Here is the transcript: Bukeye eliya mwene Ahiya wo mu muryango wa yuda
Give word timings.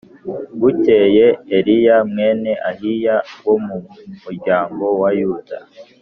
Bukeye 0.59 1.25
eliya 1.57 1.97
mwene 2.09 2.51
Ahiya 2.69 3.15
wo 3.45 3.55
mu 3.65 3.77
muryango 4.23 4.85
wa 5.01 5.09
yuda 5.19 5.59